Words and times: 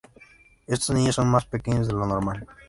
Estos 0.65 0.95
niños 0.95 1.13
son 1.13 1.29
más 1.29 1.45
pequeños 1.45 1.85
de 1.85 1.93
lo 1.93 2.07
normal. 2.07 2.47